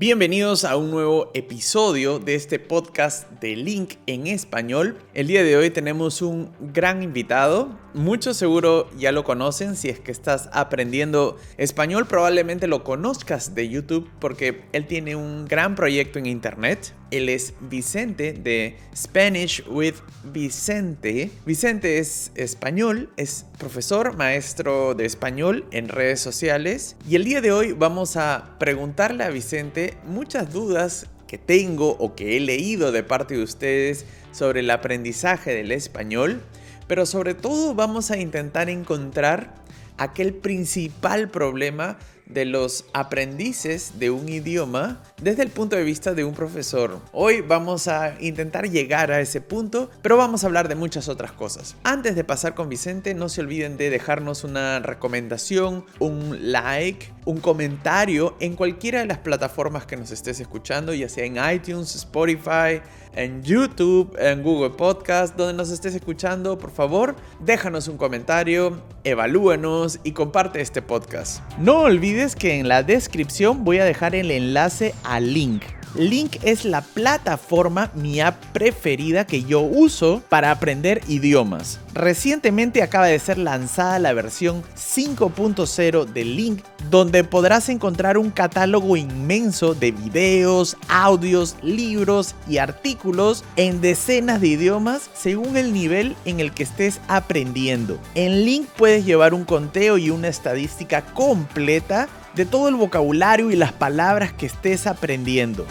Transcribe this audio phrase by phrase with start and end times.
[0.00, 4.96] Bienvenidos a un nuevo episodio de este podcast de Link en español.
[5.12, 7.76] El día de hoy tenemos un gran invitado.
[7.94, 9.74] Muchos seguro ya lo conocen.
[9.74, 15.46] Si es que estás aprendiendo español, probablemente lo conozcas de YouTube porque él tiene un
[15.46, 16.94] gran proyecto en internet.
[17.10, 21.30] Él es Vicente de Spanish with Vicente.
[21.46, 26.96] Vicente es español, es profesor, maestro de español en redes sociales.
[27.08, 32.14] Y el día de hoy vamos a preguntarle a Vicente muchas dudas que tengo o
[32.14, 36.42] que he leído de parte de ustedes sobre el aprendizaje del español.
[36.86, 39.54] Pero sobre todo vamos a intentar encontrar
[39.98, 46.24] aquel principal problema de los aprendices de un idioma desde el punto de vista de
[46.24, 47.00] un profesor.
[47.12, 51.32] Hoy vamos a intentar llegar a ese punto, pero vamos a hablar de muchas otras
[51.32, 51.76] cosas.
[51.82, 57.40] Antes de pasar con Vicente, no se olviden de dejarnos una recomendación, un like, un
[57.40, 62.80] comentario en cualquiera de las plataformas que nos estés escuchando, ya sea en iTunes, Spotify,
[63.14, 70.00] en YouTube, en Google Podcast, donde nos estés escuchando, por favor, déjanos un comentario, evalúenos
[70.04, 71.42] y comparte este podcast.
[71.58, 75.62] No olvides que en la descripción voy a dejar el enlace al link
[75.94, 81.80] Link es la plataforma, mi app preferida que yo uso para aprender idiomas.
[81.94, 88.96] Recientemente acaba de ser lanzada la versión 5.0 de Link, donde podrás encontrar un catálogo
[88.96, 96.40] inmenso de videos, audios, libros y artículos en decenas de idiomas según el nivel en
[96.40, 97.98] el que estés aprendiendo.
[98.14, 103.56] En Link puedes llevar un conteo y una estadística completa de todo el vocabulario y
[103.56, 105.66] las palabras que estés aprendiendo.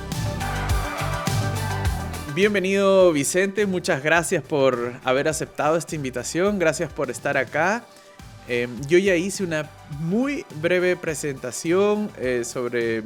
[2.38, 7.84] Bienvenido Vicente, muchas gracias por haber aceptado esta invitación, gracias por estar acá.
[8.48, 9.68] Em, yo ya hice una
[10.02, 13.02] muy breve presentación eh, sobre,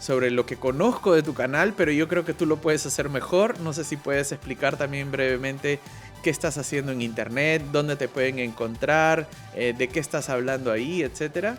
[0.00, 3.08] sobre lo que conozco de tu canal, pero yo creo que tú lo puedes hacer
[3.08, 3.60] mejor.
[3.60, 5.78] No sé si puedes explicar también brevemente
[6.24, 11.02] qué estás haciendo en internet, dónde te pueden encontrar, eh, de qué estás hablando ahí,
[11.02, 11.56] etcétera.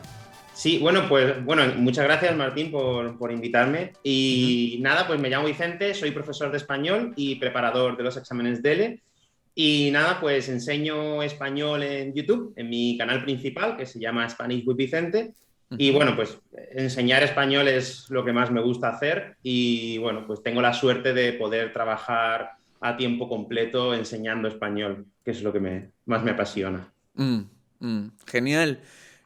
[0.54, 3.94] Sí, bueno, pues bueno, muchas gracias Martín por, invitarme.
[4.04, 8.62] Y nada, pues me llamo Vicente, soy profesor de español y preparador de los exámenes
[8.62, 9.02] DELE.
[9.56, 14.66] Y nada, pues enseño español en YouTube, en mi canal principal, que se llama Spanish
[14.66, 15.34] with Vicente.
[15.78, 16.38] Y bueno, pues
[16.74, 19.38] enseñar español es lo que más me gusta hacer.
[19.42, 22.52] Y bueno, pues tengo la suerte de poder trabajar
[22.82, 26.92] a tiempo completo enseñando español, que es lo que más me apasiona.
[27.14, 27.42] Mm,
[27.80, 28.80] mm, genial.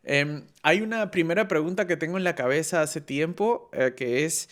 [0.05, 4.49] Em, hay una primera pregunta que tengo en la cabeza hace tiempo, eh, que es,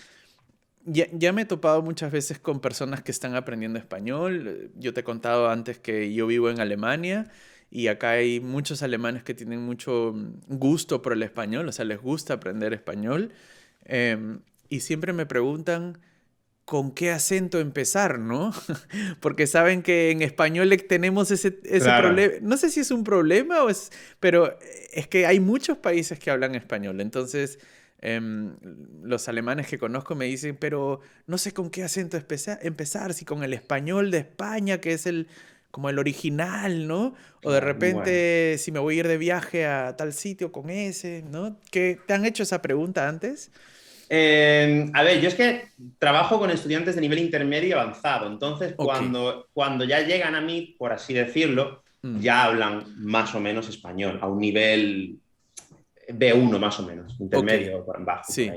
[0.86, 4.72] ya, me he topado muchas veces con personas que están aprendiendo español.
[4.76, 7.32] Yo te he contado antes que yo vivo en Alemania
[7.70, 10.14] y acá hay muchos alemanes que tienen mucho
[10.48, 13.32] gusto por el español, o sea, les gusta aprender español.
[13.86, 16.00] Em, y siempre me preguntan,
[16.66, 18.52] con qué acento empezar, ¿no?
[19.20, 22.34] Porque saben que en español tenemos ese, ese problema.
[22.42, 24.58] No sé si es un problema o es, pero
[24.92, 27.02] es que hay muchos países que hablan español.
[27.02, 27.60] Entonces,
[28.00, 28.56] em,
[29.04, 33.44] los alemanes que conozco me dicen, pero no sé con qué acento empezar, si con
[33.44, 35.28] el español de España, que es el
[35.70, 37.16] como el original, ¿no?
[37.42, 41.24] O de repente, si me voy a ir de viaje a tal sitio con ese,
[41.28, 41.58] ¿no?
[41.72, 43.50] ¿Te han hecho esa pregunta antes?
[44.16, 48.76] Em, a ver, yo es que trabajo con estudiantes de nivel intermedio y avanzado, entonces
[48.76, 52.20] cuando, cuando ya llegan a mí, por así decirlo, mm.
[52.20, 55.16] ya hablan más o menos español, a un nivel
[56.10, 58.04] B1 más o menos, intermedio, okay.
[58.06, 58.32] bajo.
[58.32, 58.52] Sí.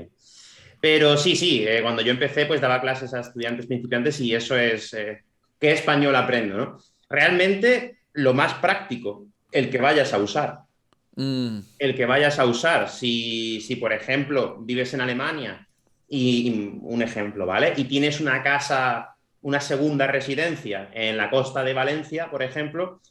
[0.79, 4.55] Pero sí, sí, eh, cuando yo empecé pues daba clases a estudiantes principiantes y eso
[4.55, 5.23] es, eh,
[5.59, 6.55] ¿qué español aprendo?
[6.55, 6.77] ¿no?
[7.09, 10.59] Realmente lo más práctico, el que vayas a usar.
[11.17, 11.61] Mm.
[11.79, 12.89] el que vayas a usar.
[12.89, 15.67] Si, si, por ejemplo, vives en Alemania
[16.07, 17.73] y, un ejemplo, ¿vale?
[17.75, 23.01] Y tienes una casa, una segunda residencia en la costa de Valencia, por ejemplo,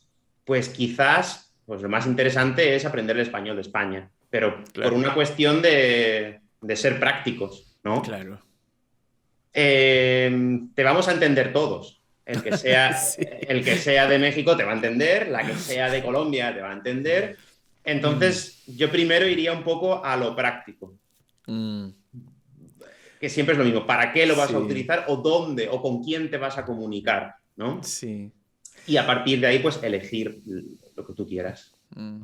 [0.44, 5.12] pues quizás pues lo más interesante es aprender el español de España, pero por una
[5.12, 6.38] cuestión de,
[6.76, 8.02] ser prácticos, ¿no?
[8.02, 8.40] Claro.
[9.52, 12.00] Eh, te vamos a entender todos.
[12.24, 12.96] El que, sea,
[13.48, 16.60] el que sea de México te va a entender, la que sea de Colombia te
[16.60, 17.36] va a entender,
[17.86, 18.72] entonces, mm.
[18.76, 20.94] yo primero iría un poco a lo práctico.
[21.46, 21.88] Mm.
[23.18, 23.86] Que siempre es lo mismo.
[23.86, 25.06] ¿Para qué lo vas a utilizar?
[25.08, 25.68] ¿O dónde?
[25.70, 27.36] ¿O con quién te vas a comunicar?
[27.56, 27.82] ¿no?
[27.82, 28.30] Sí.
[28.86, 30.42] Y a partir de ahí, pues elegir
[30.94, 31.74] lo que tú quieras.
[31.94, 32.22] Mm.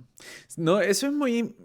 [0.58, 1.56] No, eso es muy.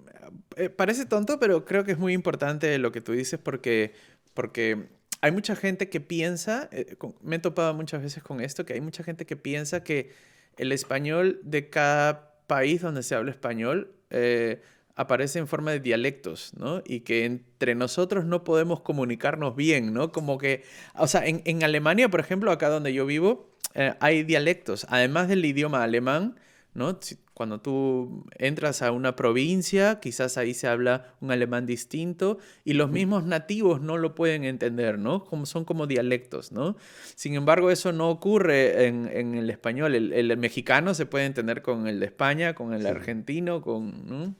[0.55, 3.93] Eh, parece tonto, pero creo que es muy importante lo que tú dices porque,
[4.33, 4.89] porque
[5.21, 8.81] hay mucha gente que piensa, eh, me he topado muchas veces con esto, que hay
[8.81, 10.11] mucha gente que piensa que
[10.57, 14.61] el español de cada país donde se habla español, eh,
[14.95, 16.81] aparece en forma de dialectos, ¿no?
[16.85, 20.11] Y que entre nosotros no podemos comunicarnos bien, ¿no?
[20.11, 20.63] Como que,
[20.95, 25.45] o sea, en, Alemania, por ejemplo, acá donde yo vivo, eh, hay dialectos, además del
[25.45, 26.39] idioma alemán,
[26.77, 26.99] ¿no?
[27.33, 32.91] Cuando tú entras a una provincia, quizás ahí se habla un alemán distinto y los
[32.91, 35.25] mismos nativos no lo pueden entender, ¿no?
[35.25, 36.77] Como, son como dialectos, ¿no?
[37.15, 39.95] Sin embargo, eso no ocurre en, el español.
[39.95, 44.35] El, mexicano se puede entender con el de España, con el argentino, con...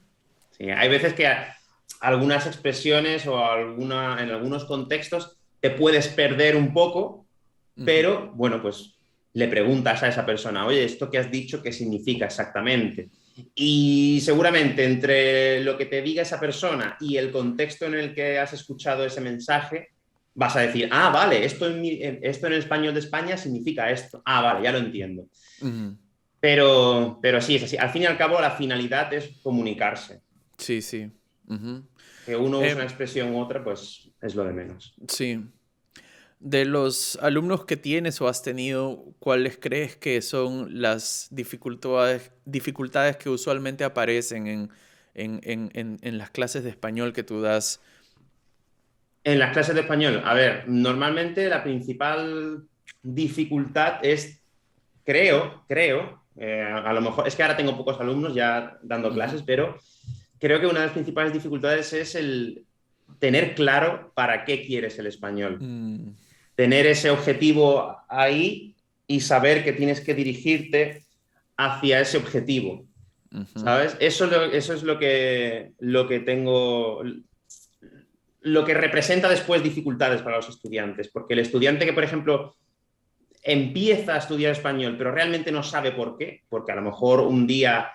[0.52, 1.28] Sí, hay veces que
[2.00, 7.26] algunas expresiones o alguna, en algunos contextos te puedes perder un poco,
[7.84, 8.97] pero bueno, pues
[9.34, 13.10] le preguntas a esa persona, oye, esto que has dicho, ¿qué significa exactamente?
[13.54, 18.38] Y seguramente entre lo que te diga esa persona y el contexto en el que
[18.38, 19.90] has escuchado ese mensaje,
[20.34, 21.84] vas a decir, ah, vale, esto en,
[22.22, 24.22] esto en el español de España significa esto.
[24.24, 25.26] Ah, vale, ya lo entiendo.
[26.40, 27.76] pero, pero sí, es así.
[27.76, 30.20] Al fin y al cabo, la finalidad es comunicarse.
[30.56, 31.10] Sí, sí.
[32.26, 34.94] Que uno use eh, una expresión u otra, pues es lo de menos.
[35.08, 35.40] Sí.
[36.40, 43.16] De los alumnos que tienes o has tenido, ¿cuáles crees que son las dificultades, dificultades
[43.16, 44.70] que usualmente aparecen
[45.14, 47.80] en, las clases de español que tú das?
[49.24, 52.62] En las clases de español, a ver, normalmente la principal
[53.02, 54.40] dificultad es,
[55.04, 59.42] creo, creo, eh, a lo mejor, es que ahora tengo pocos alumnos ya dando clases,
[59.42, 59.76] pero
[60.38, 62.64] creo que una de las principales dificultades es el
[63.18, 65.58] tener claro para qué quieres el español.
[65.60, 66.27] Mm
[66.58, 68.74] tener ese objetivo ahí
[69.06, 71.04] y saber que tienes que dirigirte
[71.56, 72.84] hacia ese objetivo.
[73.54, 73.96] ¿Sabes?
[74.00, 77.04] Eso, eso es lo que, lo que tengo,
[78.40, 82.56] lo que representa después dificultades para los estudiantes, porque el estudiante que, por ejemplo,
[83.44, 87.46] empieza a estudiar español, pero realmente no sabe por qué, porque a lo mejor un
[87.46, 87.92] día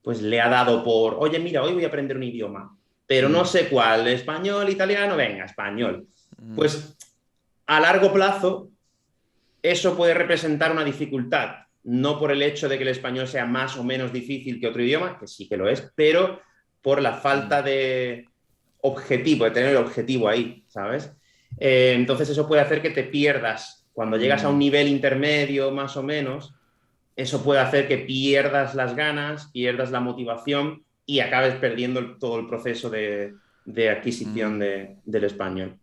[0.00, 2.72] pues le ha dado por, oye, mira, hoy voy a aprender un idioma,
[3.04, 3.46] pero no mm.
[3.46, 6.06] sé cuál, español, italiano, venga, español.
[6.38, 6.54] Mm.
[6.54, 6.96] Pues
[7.66, 8.70] a largo plazo,
[9.62, 13.76] eso puede representar una dificultad, no por el hecho de que el español sea más
[13.76, 16.40] o menos difícil que otro idioma, que sí que lo es, pero
[16.82, 18.26] por la falta de
[18.82, 21.12] objetivo, de tener el objetivo ahí, ¿sabes?
[21.58, 23.86] Eh, entonces eso puede hacer que te pierdas.
[23.92, 26.54] Cuando llegas a un nivel intermedio, más o menos,
[27.16, 32.46] eso puede hacer que pierdas las ganas, pierdas la motivación y acabes perdiendo todo el
[32.46, 33.34] proceso de,
[33.90, 35.00] adquisición mm.
[35.04, 35.78] del español.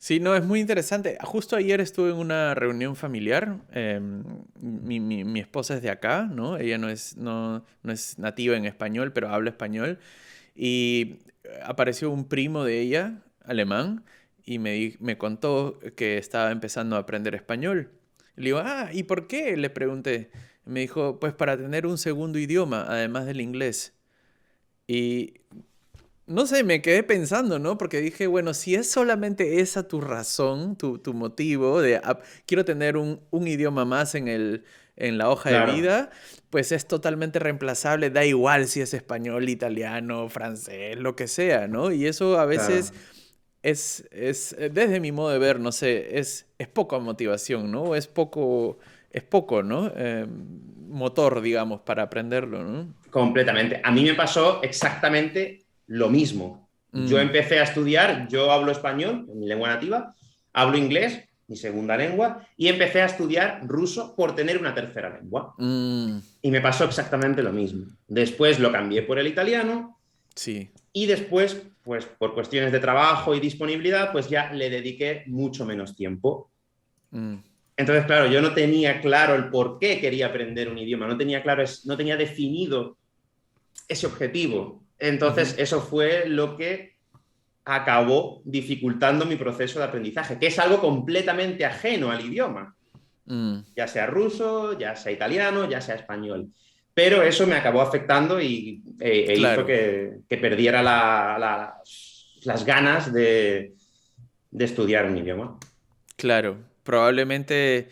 [0.00, 1.18] Sí, no, es muy interesante.
[1.22, 3.58] Justo ayer estuve en una reunión familiar.
[3.70, 4.24] Em,
[4.58, 6.56] mi, esposa es de acá, ¿no?
[6.56, 9.98] Ella no es, no, es nativa en español, pero habla español.
[10.54, 11.18] Y
[11.64, 14.04] apareció un primo de ella, alemán,
[14.44, 17.90] y me, me contó que estaba empezando a aprender español.
[18.36, 19.56] Le digo, ah, ¿y por qué?
[19.58, 20.30] Le pregunté.
[20.64, 23.94] Me dijo, pues para tener un segundo idioma, además del inglés.
[24.86, 25.34] Y
[26.30, 27.76] no sé, me quedé pensando, ¿no?
[27.76, 32.96] Porque dije, bueno, si es solamente esa tu razón, tu, motivo de ah, quiero tener
[32.96, 36.10] un, idioma más en, el, en la hoja de vida,
[36.48, 41.90] pues es totalmente reemplazable, da igual si es español, italiano, francés, lo que sea, ¿no?
[41.90, 42.92] Y eso a veces
[43.64, 47.96] es, es, desde mi modo de ver, no sé, es, es poca motivación, ¿no?
[47.96, 48.78] Es poco,
[49.10, 49.90] es poco, ¿no?
[49.96, 50.28] Eh,
[50.86, 52.94] motor, digamos, para aprenderlo, ¿no?
[53.10, 53.80] Completamente.
[53.82, 56.70] A mí me pasó exactamente lo mismo.
[56.92, 57.20] Yo mm.
[57.20, 60.14] empecé a estudiar, yo hablo español, mi lengua nativa,
[60.52, 65.54] hablo inglés, mi segunda lengua, y empecé a estudiar ruso por tener una tercera lengua.
[65.58, 66.18] Mm.
[66.42, 67.86] Y me pasó exactamente lo mismo.
[68.06, 69.98] Después lo cambié por el italiano.
[70.34, 70.70] Sí.
[70.92, 75.96] Y después, pues por cuestiones de trabajo y disponibilidad, pues ya le dediqué mucho menos
[75.96, 76.50] tiempo.
[77.10, 77.34] Mm.
[77.76, 81.42] Entonces, claro, yo no tenía claro el por qué quería aprender un idioma, no tenía
[81.42, 82.96] claro, no tenía definido
[83.88, 84.84] ese objetivo.
[85.00, 86.96] Entonces, eso fue lo que
[87.64, 92.74] acabó dificultando mi proceso de aprendizaje, que es algo completamente ajeno al idioma,
[93.26, 93.58] mm.
[93.74, 96.48] ya sea ruso, ya sea italiano, ya sea español.
[96.92, 103.72] Pero eso me acabó afectando y e, e hizo que, perdiera las ganas de,
[104.50, 105.58] de estudiar un idioma.
[106.16, 107.88] Claro, probablemente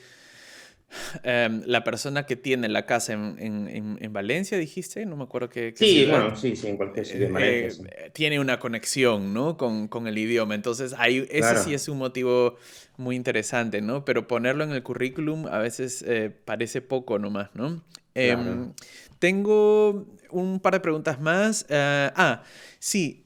[1.23, 5.75] Em, la persona que tiene la casa en, Valencia, dijiste, no me acuerdo qué.
[5.77, 7.85] sí, bueno, sí, sí, en cualquier sitio en Valencia.
[7.91, 9.57] Eh, tiene una conexión, ¿no?
[9.57, 10.55] Con, el idioma.
[10.55, 12.57] Entonces, hay, ese sí es un motivo
[12.97, 14.05] muy interesante, ¿no?
[14.05, 17.83] Pero ponerlo en el currículum a veces eh, parece poco nomás, ¿no?
[18.15, 18.73] Em,
[19.19, 21.67] tengo un par de preguntas más.
[21.69, 22.43] Eh, ah,
[22.79, 23.25] sí.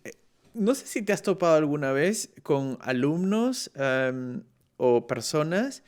[0.54, 4.42] No sé si te has topado alguna vez con alumnos em,
[4.76, 5.82] o personas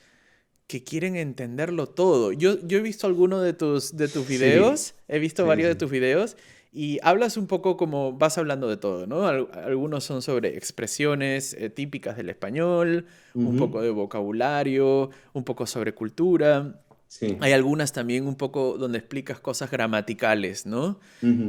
[0.67, 2.33] que quieren entenderlo todo.
[2.33, 5.91] Yo, yo he visto algunos de tus, de tus videos, he visto varios de tus
[5.91, 6.37] videos
[6.73, 9.27] Y hablas un poco como vas hablando de todo, ¿no?
[9.27, 15.95] Algunos son sobre expresiones eh, típicas del español, un poco de vocabulario, un poco sobre
[15.95, 16.81] cultura.
[17.07, 17.37] Sí.
[17.41, 20.99] Hay algunas también un poco donde explicas cosas gramaticales, ¿no?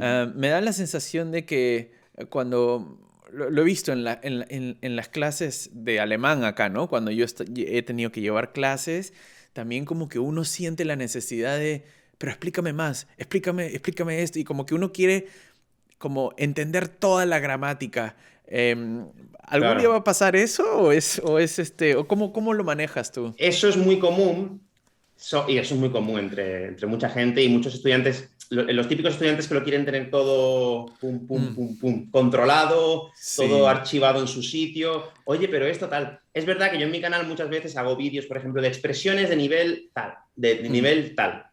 [0.02, 1.92] Ah, me da la sensación de que
[2.30, 3.00] cuando
[3.36, 4.06] lo, he visto en,
[4.82, 6.88] en, las clases de alemán acá, ¿no?
[6.88, 7.26] Cuando yo
[7.56, 9.14] he tenido que llevar clases,
[9.54, 11.84] también como que uno siente la necesidad de,
[12.18, 15.28] pero explícame más, explícame, explícame esto, y como que uno quiere
[15.98, 18.16] como entender toda la gramática.
[18.48, 19.08] Em,
[19.44, 22.64] ¿Algún día va a pasar eso o es, o es este, o cómo, cómo lo
[22.64, 23.34] manejas tú?
[23.38, 24.62] Eso es muy común,
[25.48, 29.48] y eso es muy común entre, entre mucha gente y muchos estudiantes los típicos estudiantes
[29.48, 31.56] que lo quieren tener todo pum, pum, mm.
[31.56, 35.12] pum, pum, controlado, todo archivado en su sitio.
[35.26, 36.20] Oye, pero esto tal.
[36.34, 39.30] Es verdad que yo en mi canal muchas veces hago vídeos, por ejemplo, de expresiones
[39.30, 40.72] de nivel tal, de, mm.
[40.72, 41.46] nivel tal.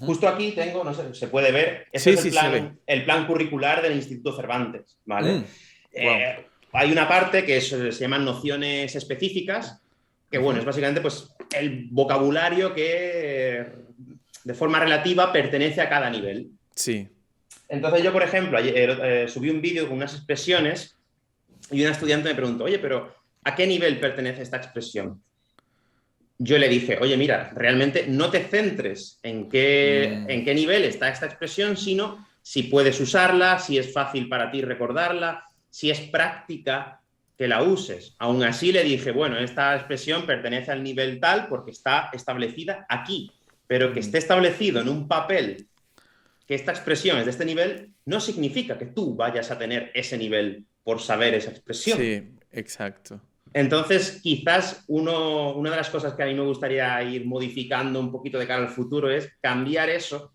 [0.00, 3.80] Justo aquí tengo, no sé, se puede ver, este es el plan, el plan, curricular
[3.80, 5.38] del Instituto Cervantes, ¿vale?
[5.38, 5.44] Mm.
[5.92, 9.80] Eh, hay una parte que se llaman nociones específicas,
[10.30, 13.66] que bueno, es básicamente pues el vocabulario que
[14.44, 16.50] de forma relativa pertenece a cada nivel.
[16.74, 17.08] Sí.
[17.68, 20.96] Entonces yo, por ejemplo, ayer, eh, subí un vídeo con unas expresiones
[21.70, 23.14] y una estudiante me preguntó, oye, pero
[23.44, 25.22] ¿a qué nivel pertenece esta expresión?
[26.38, 30.30] Yo le dije, oye, mira, realmente no te centres en qué, mm.
[30.30, 34.62] en qué nivel está esta expresión, sino si puedes usarla, si es fácil para ti
[34.62, 37.02] recordarla, si es práctica
[37.36, 38.14] que la uses.
[38.18, 43.30] Aún así le dije, bueno, esta expresión pertenece al nivel tal porque está establecida aquí
[43.68, 44.02] pero que mm.
[44.02, 45.68] esté establecido en un papel
[46.48, 50.16] que esta expresión es de este nivel, no significa que tú vayas a tener ese
[50.16, 51.98] nivel por saber esa expresión.
[51.98, 53.20] Sí, exacto.
[53.52, 58.10] Entonces, quizás uno, una de las cosas que a mí me gustaría ir modificando un
[58.10, 60.32] poquito de cara al futuro es cambiar eso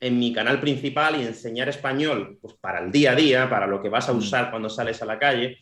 [0.00, 3.80] en mi canal principal y enseñar español pues, para el día a día, para lo
[3.80, 4.18] que vas a mm.
[4.18, 5.58] usar cuando sales a la calle.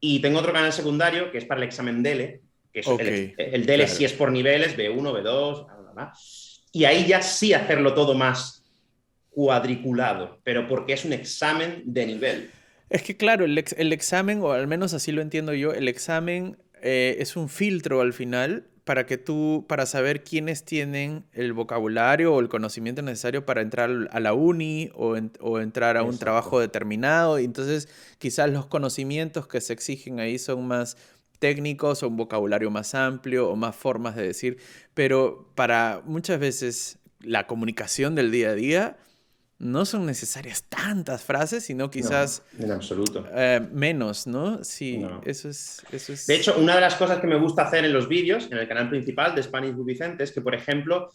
[0.00, 2.40] Y tengo otro canal secundario que es para el examen DELE,
[2.72, 6.12] que es el, el, DELE si es por niveles, B1, B2, bla, bla, bla
[6.72, 8.64] y ahí ya sí hacerlo todo más
[9.30, 12.50] cuadriculado, pero porque es un examen de nivel.
[12.90, 13.58] Es que claro, el,
[13.92, 18.12] examen, o al menos así lo entiendo yo, el examen eh, es un filtro al
[18.12, 23.60] final para que tú, para saber quiénes tienen el vocabulario o el conocimiento necesario para
[23.60, 27.38] entrar a la uni o, o entrar a un trabajo determinado.
[27.38, 27.88] Y entonces
[28.18, 30.96] quizás los conocimientos que se exigen ahí son más
[31.42, 34.58] técnicos o un vocabulario más amplio o más formas de decir,
[34.94, 38.96] pero para muchas veces la comunicación del día a día
[39.58, 42.44] no son necesarias tantas frases, sino quizás...
[42.60, 43.26] en absoluto.
[43.34, 44.62] Eh, menos, ¿no?
[44.62, 46.28] Sí, Eso, es, eso es...
[46.28, 48.68] De hecho, una de las cosas que me gusta hacer en los vídeos, en el
[48.68, 51.10] canal principal de Spanish with Vicente, es que, por ejemplo,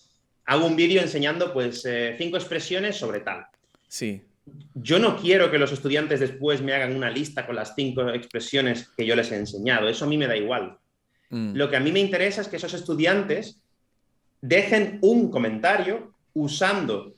[0.45, 3.47] hago un vídeo enseñando pues eh, cinco expresiones sobre tal.
[3.87, 4.26] Sí
[4.73, 8.89] yo no quiero que los estudiantes después me hagan una lista con las cinco expresiones
[8.95, 9.87] que yo les he enseñado.
[9.89, 10.77] Eso a mí me da igual.
[11.29, 11.55] Mm.
[11.55, 13.61] Lo que a mí me interesa es que esos estudiantes
[14.41, 17.15] dejen un comentario usando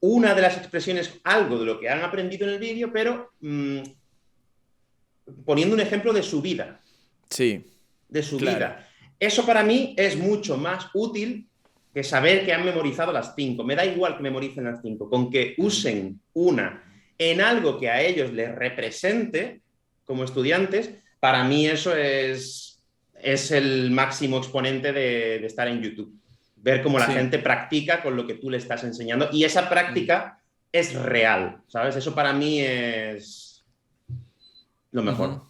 [0.00, 3.80] una de las expresiones, algo de lo que han aprendido en el vídeo, pero mm,
[5.44, 6.80] poniendo un ejemplo de su vida.
[7.30, 7.64] Sí.
[8.08, 8.88] De su vida.
[9.18, 11.48] Eso para mí es mucho más útil
[11.92, 13.64] que saber que han memorizado las cinco.
[13.64, 16.82] Me da igual que memoricen las cinco, con que usen una
[17.18, 19.60] en algo que a ellos les represente
[20.04, 22.82] como estudiantes, para mí eso es,
[23.14, 26.12] es el máximo exponente de, estar en YouTube.
[26.56, 30.40] Ver cómo la gente practica con lo que tú le estás enseñando y esa práctica
[30.70, 31.96] es real, ¿sabes?
[31.96, 33.64] Eso para mí es
[34.90, 35.42] lo mejor,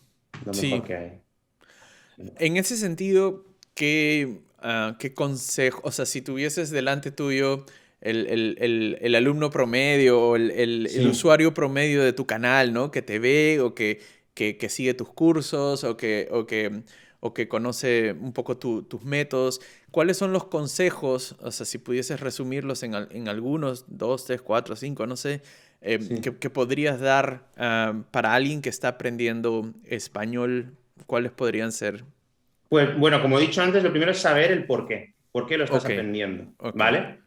[0.44, 1.12] lo mejor que hay.
[2.38, 3.44] En ese sentido,
[3.74, 7.66] ¿qué Ah, ¿qué consejo, o sea, si tuvieses delante tuyo
[8.00, 12.90] el, alumno promedio o el, usuario promedio de tu canal, ¿no?
[12.90, 14.00] Que te ve o que,
[14.34, 16.82] que, sigue tus cursos o que, o que,
[17.18, 22.20] o que conoce un poco tus métodos, ¿cuáles son los consejos, o sea, si pudieses
[22.20, 25.42] resumirlos en, en algunos, dos, tres, cuatro, cinco, no sé,
[25.80, 30.76] em, que, podrías dar ah, para alguien que está aprendiendo español,
[31.06, 32.04] cuáles podrían ser?
[32.72, 35.12] Pues bueno, como he dicho antes, lo primero es saber el por qué.
[35.30, 36.54] ¿Por qué lo estás aprendiendo?
[36.72, 37.18] ¿Vale?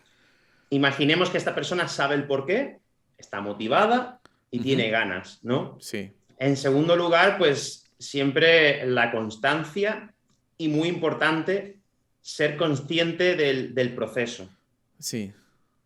[0.72, 2.80] Imaginemos que esta persona sabe el por qué,
[3.16, 5.78] está motivada y tiene ganas, ¿no?
[5.80, 6.12] Sí.
[6.40, 10.16] En segundo lugar, pues siempre la constancia
[10.58, 11.78] y muy importante,
[12.22, 14.50] ser consciente del, del proceso.
[14.98, 15.32] Sí.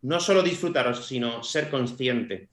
[0.00, 2.48] No solo disfrutaros, sino ser consciente.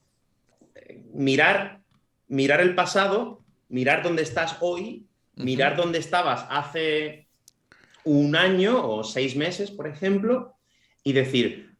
[1.13, 1.79] Mirar,
[2.27, 5.06] mirar el pasado, mirar dónde estás hoy
[5.37, 7.27] mirar dónde estabas hace
[8.03, 10.55] un año o seis meses, por ejemplo,
[11.03, 11.75] y decir,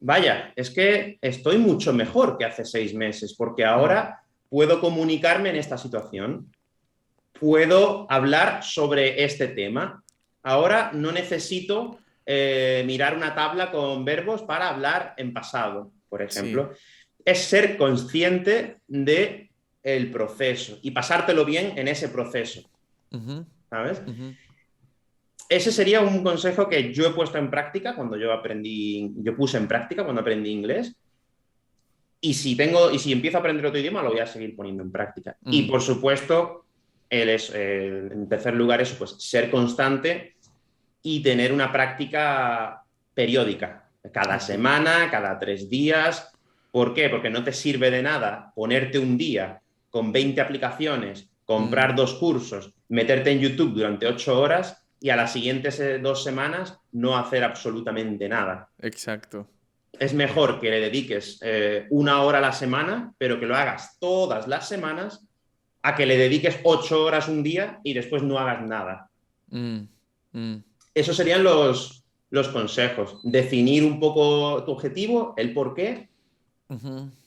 [0.00, 5.56] vaya, es que estoy mucho mejor que hace seis meses, porque ahora puedo comunicarme en
[5.56, 6.52] esta situación,
[7.38, 10.02] puedo hablar sobre este tema.
[10.42, 16.72] Ahora no necesito eh, mirar una tabla con verbos para hablar en pasado, por ejemplo.
[17.24, 19.50] Es ser consciente de
[19.82, 22.71] el proceso y pasártelo bien en ese proceso.
[23.68, 24.02] ¿Sabes?
[25.56, 29.58] ese sería un consejo que yo he puesto en práctica cuando yo aprendí, yo puse
[29.58, 30.96] en práctica cuando aprendí inglés.
[32.22, 34.82] Y si tengo, y si empiezo a aprender otro idioma, lo voy a seguir poniendo
[34.82, 35.36] en práctica.
[35.44, 36.64] Y por supuesto,
[37.10, 40.36] el es, en tercer lugar, eso, pues ser constante
[41.02, 46.32] y tener una práctica periódica, cada semana, cada tres días.
[46.70, 47.10] ¿Por qué?
[47.10, 51.96] Porque no te sirve de nada ponerte un día con 20 aplicaciones, comprar mm.
[51.96, 56.78] dos cursos, meterte en YouTube durante ocho horas y a las siguientes eh, dos semanas
[56.92, 58.70] no hacer absolutamente nada.
[58.78, 59.48] Exacto.
[59.98, 63.98] Es mejor que le dediques eh, una hora a la semana, pero que lo hagas
[63.98, 65.26] todas las semanas,
[65.82, 69.10] a que le dediques ocho horas un día y después no hagas nada.
[69.48, 69.80] Mm,
[70.32, 70.56] mm.
[70.94, 73.18] Esos serían los, los, consejos.
[73.24, 76.08] Definir un poco tu objetivo, el por qué,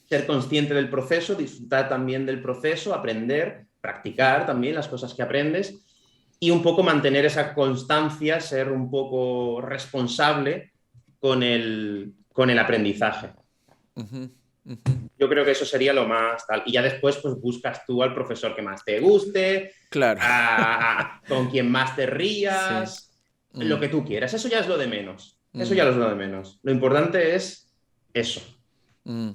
[0.07, 5.85] ser consciente del proceso, disfrutar también del proceso, aprender, practicar también las cosas que aprendes
[6.39, 10.71] y un poco mantener esa constancia, ser un poco responsable
[11.19, 13.29] con el, con el aprendizaje.
[15.19, 16.63] Yo creo que eso sería lo más tal.
[16.65, 20.19] Y ya después, pues buscas tú al profesor que más te guste, claro.
[21.27, 23.11] con quien más te rías,
[23.53, 23.79] lo mm.
[23.79, 24.33] que tú quieras.
[24.33, 25.39] Eso ya es lo de menos.
[25.53, 26.59] Eso ya es lo de menos.
[26.63, 27.71] Lo importante es
[28.13, 28.41] eso.
[29.03, 29.31] Mm.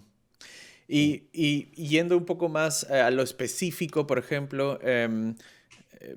[0.92, 5.36] Y, y, yendo un poco más eh, a lo específico, por ejemplo, em,
[6.00, 6.16] eh,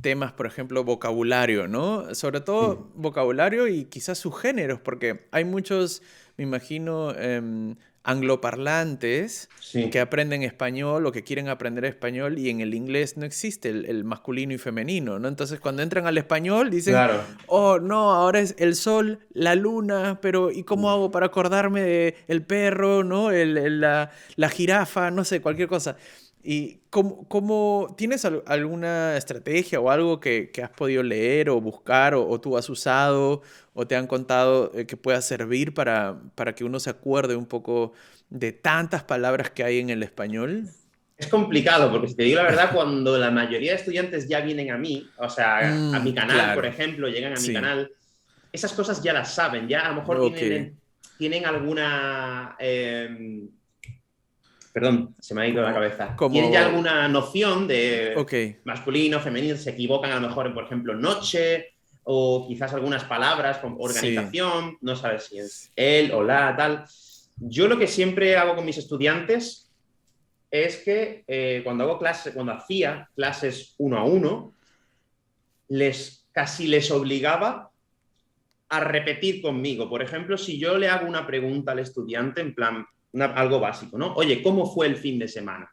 [0.00, 2.14] temas, por ejemplo, vocabulario, ¿no?
[2.14, 6.02] Sobre todo vocabulario y quizás sus géneros, porque hay muchos,
[6.36, 9.48] me imagino, em, angloparlantes
[9.92, 14.04] que aprenden español o que quieren aprender español y en el inglés no existe el,
[14.04, 15.28] masculino y femenino, ¿no?
[15.28, 16.96] Entonces cuando entran al español dicen,
[17.46, 22.14] oh, no, ahora es el sol, la luna, pero ¿y cómo hago para acordarme del
[22.26, 23.30] el perro, ¿no?
[23.30, 25.96] la, la jirafa, no sé, cualquier cosa.
[26.42, 32.56] ¿Y cómo, tienes alguna estrategia o algo que, has podido leer o buscar o, tú
[32.56, 33.42] has usado
[33.74, 37.46] o te han contado eh, que pueda servir para, para que uno se acuerde un
[37.46, 37.92] poco
[38.30, 40.70] de tantas palabras que hay en el español?
[41.18, 44.70] Es complicado, porque si te digo la verdad, cuando la mayoría de estudiantes ya vienen
[44.70, 47.92] a mí, o sea, a mi mm, canal, por ejemplo, llegan a mi canal,
[48.50, 50.32] esas cosas ya las saben, ya a lo mejor
[51.18, 52.56] tienen, alguna...
[52.58, 53.50] Em,
[54.72, 56.16] Perdón, se me ha ido la cabeza.
[56.30, 58.14] ¿Tienen ya alguna noción de
[58.64, 59.56] masculino, femenino?
[59.56, 64.78] Se equivocan a lo mejor en, por ejemplo, noche o quizás algunas palabras como organización,
[64.80, 66.84] no sabes si es él o la, tal.
[67.36, 69.70] Yo lo que siempre hago con mis estudiantes
[70.50, 74.54] es que eh, cuando hago clases, cuando hacía clases uno a uno,
[75.68, 77.70] les casi les obligaba
[78.68, 79.88] a repetir conmigo.
[79.88, 82.86] Por ejemplo, si yo le hago una pregunta al estudiante en plan,
[83.18, 84.14] algo básico, ¿no?
[84.14, 85.70] Oye, ¿cómo fue el fin de semana?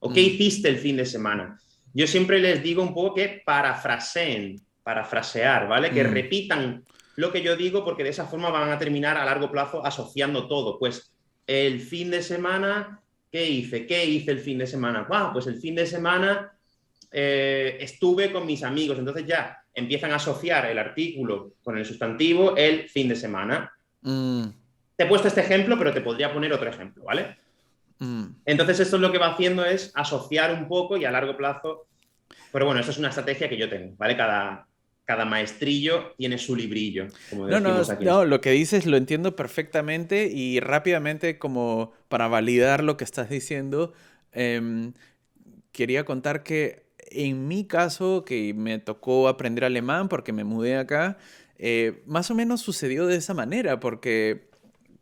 [0.00, 0.24] ¿O qué mm.
[0.24, 1.58] hiciste el fin de semana?
[1.94, 5.90] Yo siempre les digo un poco que parafraseen, parafrasear, ¿vale?
[5.90, 6.10] Que mm.
[6.12, 6.84] repitan
[7.16, 10.48] lo que yo digo porque de esa forma van a terminar a largo plazo asociando
[10.48, 10.78] todo.
[10.78, 11.12] Pues
[11.46, 13.86] el fin de semana, ¿qué hice?
[13.86, 15.06] ¿Qué hice el fin de semana?
[15.08, 16.52] Wow, pues el fin de semana
[17.10, 18.98] eh, estuve con mis amigos.
[18.98, 23.70] Entonces ya empiezan a asociar el artículo con el sustantivo el fin de semana.
[24.00, 24.61] Mm.
[25.02, 27.36] Te he puesto este ejemplo, pero te podría poner otro ejemplo, ¿vale?
[27.98, 28.26] Mm.
[28.44, 31.88] Entonces, esto es lo que va haciendo es asociar un poco y a largo plazo.
[32.52, 34.16] Pero bueno, eso es una estrategia que yo tengo, ¿vale?
[34.16, 34.68] Cada,
[35.04, 37.08] cada maestrillo tiene su librillo.
[37.30, 42.84] Como no, no, no, lo que dices lo entiendo perfectamente y rápidamente, como para validar
[42.84, 43.92] lo que estás diciendo,
[44.30, 44.92] em,
[45.72, 51.18] quería contar que en mi caso, que me tocó aprender alemán porque me mudé acá,
[51.58, 54.51] eh, más o menos sucedió de esa manera, porque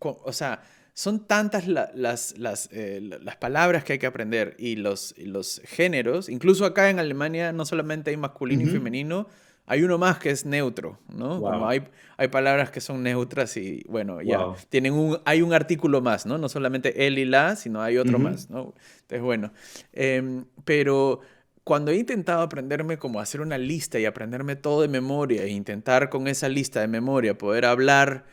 [0.01, 0.63] o sea,
[0.95, 2.35] son tantas las,
[2.73, 6.29] eh, las, palabras que hay que aprender y los, los géneros.
[6.29, 9.27] Incluso acá en Alemania no solamente hay masculino y femenino,
[9.67, 11.41] hay uno más que es neutro, ¿no?
[11.41, 11.85] Como hay,
[12.17, 16.39] hay palabras que son neutras y, bueno, ya tienen un, hay un artículo más, ¿no?
[16.39, 18.75] No solamente él y la, sino hay otro más, ¿no?
[19.03, 19.53] Entonces, bueno,
[19.93, 21.21] em, pero
[21.63, 26.11] cuando he intentado aprenderme como hacer una lista y aprenderme todo de memoria e intentar
[26.11, 28.25] con esa lista de memoria poder hablar,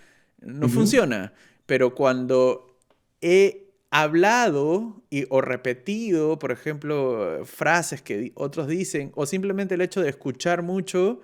[0.41, 1.33] no funciona
[1.67, 2.75] pero cuando
[3.21, 10.01] he hablado y, o repetido, por ejemplo, frases que otros dicen, o simplemente el hecho
[10.01, 11.21] de escuchar mucho,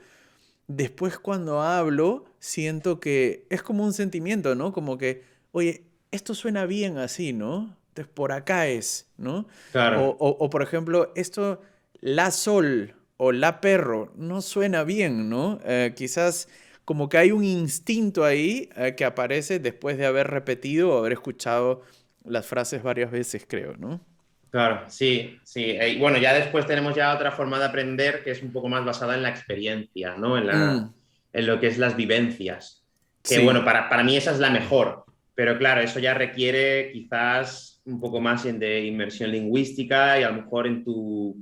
[0.68, 4.72] después cuando hablo, siento que es como un sentimiento, ¿no?
[4.72, 7.76] Como que, oye, esto suena bien así, ¿no?
[7.90, 9.48] Entonces por acá es, ¿no?
[9.72, 10.16] Claro.
[10.20, 11.62] O, por ejemplo, esto,
[12.00, 15.60] la sol o la perro, no suena bien, ¿no?
[15.64, 16.48] Eh, quizás
[16.86, 21.14] como que hay un instinto ahí eh, que aparece después de haber repetido o haber
[21.14, 21.82] escuchado
[22.26, 24.02] las frases varias veces, creo, ¿no?
[24.50, 25.72] Claro, sí, sí.
[25.72, 28.70] Eh, y bueno, ya después tenemos ya otra forma de aprender que es un poco
[28.70, 30.38] más basada en la experiencia, ¿no?
[30.38, 30.94] En, la, mm.
[31.34, 32.84] en lo que es las vivencias.
[33.24, 37.82] Que bueno, para, para mí esa es la mejor, pero claro, eso ya requiere quizás
[37.86, 41.38] un poco más de inmersión lingüística y a lo mejor en tu,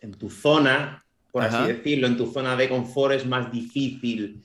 [0.00, 4.44] en tu zona, por así decirlo, en tu zona de confort es más difícil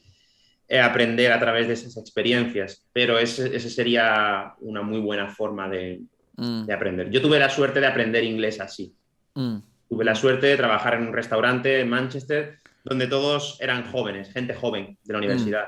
[0.70, 6.02] aprender a través de esas experiencias, pero esa ese sería una muy buena forma de,
[6.40, 6.66] Mm.
[6.66, 7.10] de aprender.
[7.10, 8.94] Yo tuve la suerte de aprender inglés así.
[9.36, 9.58] Mm.
[9.90, 14.56] Tuve la suerte de trabajar en un restaurante en Manchester donde todos eran jóvenes, gente
[14.56, 15.24] joven de la mm.
[15.24, 15.66] universidad.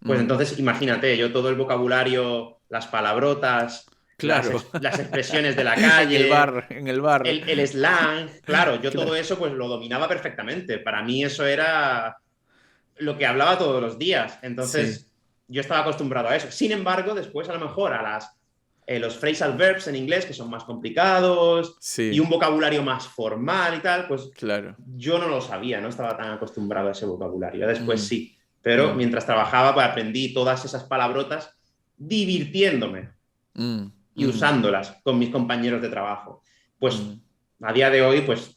[0.00, 3.86] Pues entonces, imagínate, yo todo el vocabulario, las palabrotas,
[4.18, 4.62] Claro.
[4.80, 6.16] Las, expresiones de la calle.
[6.16, 6.66] el bar.
[6.70, 7.26] En el, bar.
[7.26, 8.30] el, slang.
[8.46, 10.78] Claro, yo todo eso pues lo dominaba perfectamente.
[10.78, 12.16] Para mí eso era
[12.98, 14.38] lo que hablaba todos los días.
[14.42, 15.10] Entonces
[15.48, 16.50] yo estaba acostumbrado a eso.
[16.50, 18.36] Sin embargo, después a lo mejor a las
[18.88, 23.76] eh, los phrasal verbs en inglés, que son más complicados, y un vocabulario más formal
[23.76, 24.76] y tal, pues claro.
[24.94, 27.66] yo no lo sabía, no estaba tan acostumbrado a ese vocabulario.
[27.66, 28.04] Después mm.
[28.04, 28.96] sí, pero mm.
[28.96, 31.56] mientras trabajaba pues, aprendí todas esas palabrotas
[31.96, 33.10] divirtiéndome
[33.54, 33.86] mm.
[34.14, 36.44] y usándolas con mis compañeros de trabajo.
[36.78, 37.02] Pues
[37.62, 38.55] a día de hoy, pues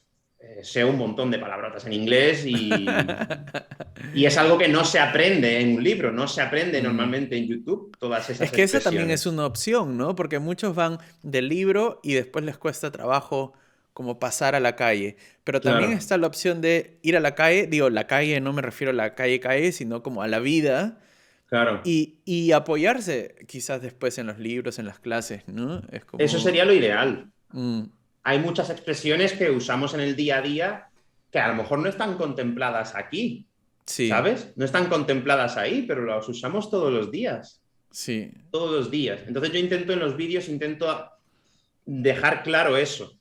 [0.63, 2.69] sé un montón de palabrotas en inglés y,
[4.13, 6.83] y, es algo que no se aprende en un libro, no se aprende mm.
[6.83, 10.15] normalmente en YouTube, todas esas Es que esa también es una opción, ¿no?
[10.15, 13.53] Porque muchos van del libro y después les cuesta trabajo
[13.93, 15.17] como pasar a la calle.
[15.43, 18.61] Pero también está la opción de ir a la calle, digo, la calle no me
[18.61, 20.99] refiero a la calle calle, sino como a la vida.
[21.47, 21.81] Claro.
[21.83, 25.81] Y, y apoyarse quizás después en los libros, en las clases, ¿no?
[26.17, 27.31] Eso sería lo ideal.
[27.51, 30.89] Mm hay muchas expresiones que usamos en el día a día
[31.31, 33.45] que a lo mejor no están contempladas aquí.
[33.85, 34.53] ¿Sabes?
[34.55, 37.59] No están contempladas ahí, pero las usamos todos los días.
[37.89, 38.31] Sí.
[38.51, 39.21] Todos los días.
[39.27, 41.09] Entonces yo intento en los vídeos, intento
[41.85, 43.17] dejar claro eso.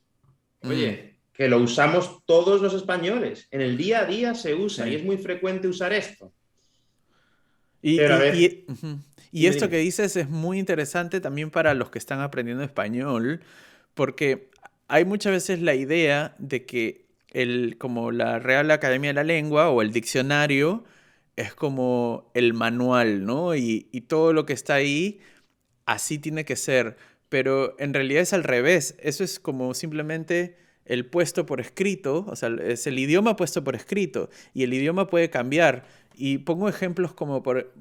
[0.61, 1.33] Oye, mm.
[1.33, 3.47] que lo usamos todos los españoles.
[3.49, 6.31] En el día a día se usa y es muy frecuente usar esto.
[7.81, 7.99] Y,
[9.31, 13.41] y esto que dices es muy interesante también para los que están aprendiendo español,
[13.95, 14.49] porque
[14.89, 19.69] hay muchas veces la idea de que el, como la Real Academia de la Lengua
[19.69, 20.83] o el diccionario
[21.35, 23.55] es como el manual, ¿no?
[23.55, 25.21] Y, todo lo que está ahí,
[25.85, 26.97] así tiene que ser.
[27.29, 28.95] Pero en realidad es al revés.
[28.99, 33.75] Eso es como simplemente el puesto por escrito, o sea, es el idioma puesto por
[33.75, 34.29] escrito.
[34.55, 35.85] Y el idioma puede cambiar.
[36.15, 37.71] Y pongo ejemplos como por,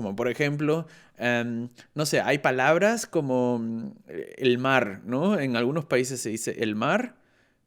[0.00, 0.86] como por ejemplo,
[1.18, 3.92] em, no sé, hay palabras como mm,
[4.38, 5.38] el mar, ¿no?
[5.38, 7.16] En algunos países se dice el mar,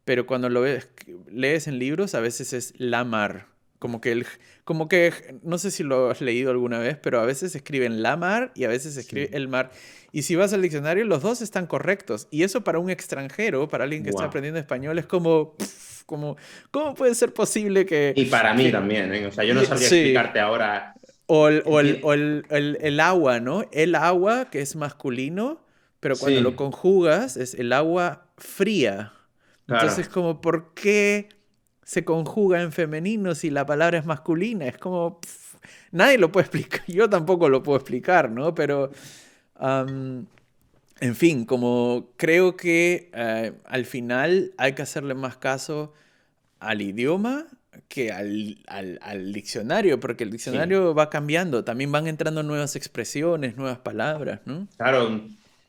[0.03, 0.89] pero cuando lo ves,
[1.31, 3.45] lees en libros a veces es la mar.
[3.77, 4.25] Como que, el,
[4.63, 8.17] como que, no sé si lo has leído alguna vez, pero a veces escriben la
[8.17, 9.69] mar y a veces escribe el mar.
[10.11, 12.27] Y si vas al diccionario, los dos están correctos.
[12.31, 15.55] Y eso para un extranjero, para alguien que está aprendiendo español, es como,
[16.07, 16.35] como,
[16.71, 18.13] ¿cómo puede ser posible que...
[18.15, 19.27] Y para mí también, ¿eh?
[19.27, 20.95] O sea, yo no sabría explicarte ahora
[21.27, 23.65] o el, agua, ¿no?
[23.71, 25.61] El agua, que es masculino,
[25.99, 29.13] pero cuando lo conjugas es el agua fría.
[29.67, 31.29] Entonces, como, ¿por qué
[31.83, 34.67] se conjuga en femenino si la palabra es masculina?
[34.67, 35.19] Es como,
[35.91, 36.83] nadie lo puede explicar.
[36.87, 38.53] Yo tampoco lo puedo explicar, ¿no?
[38.53, 38.91] Pero,
[39.59, 45.93] en fin, como creo que eh, al final hay que hacerle más caso
[46.59, 47.47] al idioma
[47.87, 54.41] que al, diccionario, porque el diccionario va cambiando, también van entrando nuevas expresiones, nuevas palabras,
[54.45, 54.67] ¿no?
[54.77, 55.21] Claro,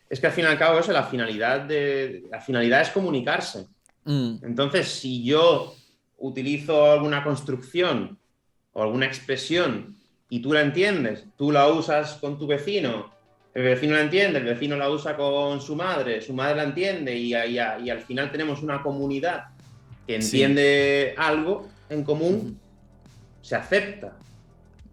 [0.09, 3.67] es que al fin y al cabo eso, la finalidad, de, la finalidad es comunicarse.
[4.05, 4.37] Mm.
[4.43, 5.75] Entonces, si yo
[6.19, 8.19] utilizo alguna construcción
[8.73, 9.97] o alguna expresión
[10.29, 13.13] y tú la entiendes, tú la usas con tu vecino,
[13.55, 17.17] el vecino la entiende, el vecino la usa con su madre, su madre la entiende
[17.17, 19.45] y, y, al final tenemos una comunidad
[20.07, 22.59] que entiende algo, en común
[23.43, 24.17] se acepta.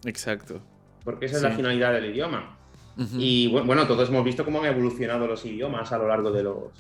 [0.06, 0.62] Exacto.
[1.04, 2.58] Porque esa es la finalidad del idioma.
[3.17, 6.71] Y bueno, todos hemos visto cómo han evolucionado los idiomas a lo largo de los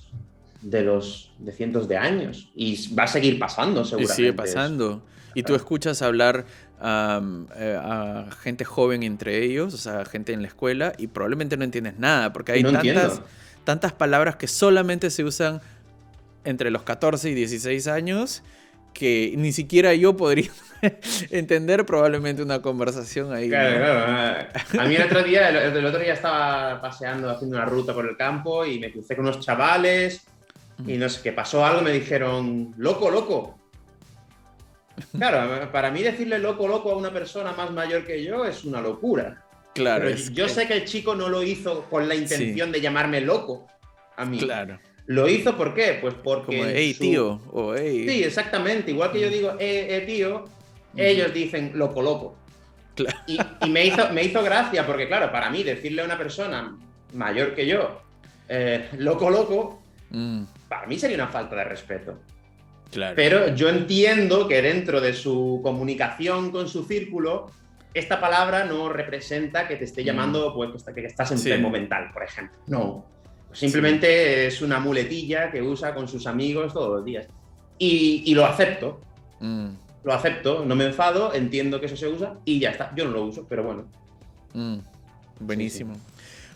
[0.61, 4.13] de los de cientos de años y va a seguir pasando seguramente.
[4.13, 5.01] Y sigue pasando.
[5.33, 6.45] Y tú escuchas hablar
[6.79, 11.63] eh, a gente joven entre ellos, o sea, gente en la escuela y probablemente no
[11.63, 13.21] entiendes nada porque hay tantas,
[13.63, 15.61] tantas palabras que solamente se usan
[16.43, 18.43] entre los 14 y 16 años
[18.93, 20.51] que ni siquiera yo podría
[21.31, 23.49] entender probablemente una conversación ahí.
[23.49, 24.47] Claro, claro.
[24.79, 28.17] A mí el otro día, el, otro día estaba paseando, haciendo una ruta por el
[28.17, 30.21] campo y me crucé con unos chavales
[30.85, 33.57] y no sé qué, pasó algo, me dijeron, loco, loco.
[35.17, 38.81] Claro, para mí decirle loco, loco a una persona más mayor que yo es una
[38.81, 39.45] locura.
[39.73, 40.09] Claro.
[40.09, 43.67] yo sé que el chico no lo hizo con la intención de llamarme loco
[44.17, 44.37] a mí.
[44.37, 44.79] Claro.
[45.07, 45.97] ¿Lo hizo por qué?
[45.99, 46.57] Pues porque.
[46.57, 47.41] Como, hey, tío.
[47.51, 48.05] O hey.
[48.07, 48.91] Sí, exactamente.
[48.91, 50.45] Igual que yo digo, eh, eh tío,
[50.95, 52.37] ellos dicen loco, loco.
[52.95, 53.17] Claro.
[53.27, 56.77] Y, me, hizo, me hizo gracia, porque, claro, para mí decirle a una persona
[57.13, 58.01] mayor que yo,
[58.49, 60.43] eh, loco, loco, mm.
[60.67, 62.19] para mí sería una falta de respeto.
[62.91, 63.15] Claro.
[63.15, 67.49] Pero yo entiendo que dentro de su comunicación con su círculo,
[67.93, 70.05] esta palabra no representa que te esté mm.
[70.05, 72.57] llamando, pues, que estás enfermo mental, por ejemplo.
[72.67, 73.05] No.
[73.53, 77.27] Simplemente es una muletilla que usa con sus amigos todos los días.
[77.77, 79.01] Y, lo acepto.
[79.39, 79.69] Mm.
[80.03, 82.91] Lo acepto, no me enfado, entiendo que eso se usa y ya está.
[82.95, 83.85] Yo no lo uso, pero bueno.
[84.53, 84.79] Mm.
[85.39, 85.95] Buenísimo.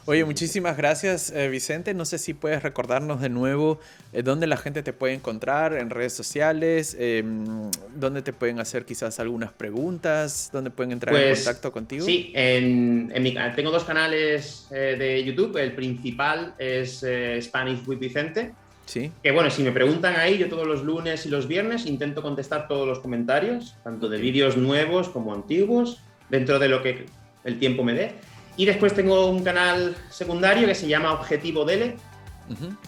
[0.07, 1.95] Oye, muchísimas gracias, eh, Vicente.
[1.95, 3.79] No sé si puedes recordarnos de nuevo
[4.13, 8.85] eh, dónde la gente te puede encontrar en redes sociales, em, dónde te pueden hacer
[8.85, 12.05] quizás algunas preguntas, dónde pueden entrar en pues, contacto contigo.
[12.05, 15.57] Sí, en, mi, tengo dos canales eh, de YouTube.
[15.57, 17.03] El principal es
[17.41, 18.53] Spanish with Vicente.
[18.85, 19.11] Sí.
[19.23, 22.67] Que bueno, si me preguntan ahí, yo todos los lunes y los viernes intento contestar
[22.67, 27.07] todos los comentarios, tanto de vídeos nuevos como antiguos, dentro de lo que
[27.43, 28.34] el tiempo me dé.
[28.57, 31.95] Y después tengo un canal secundario que se llama Objetivo DL.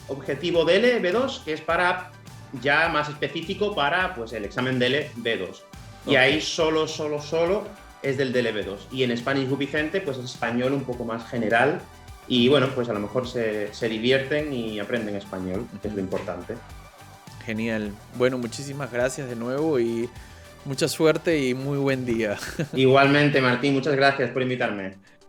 [0.07, 2.11] Objetivo DL B2, que es para
[2.61, 5.61] ya más específico para pues, el examen DL B2.
[6.05, 7.65] Y ahí solo, solo, solo
[8.01, 8.77] es del DL B2.
[8.91, 11.81] Y en Spanish Book Vicente, pues es español un poco más general.
[12.29, 15.99] Y bueno, pues a lo mejor se, se divierten y aprenden español, que es lo
[15.99, 16.55] importante.
[17.45, 17.91] Genial.
[18.15, 20.09] Bueno, muchísimas gracias de nuevo y
[20.65, 22.37] mucha suerte y muy buen día.
[22.73, 24.95] Igualmente, Martín, muchas gracias por invitarme.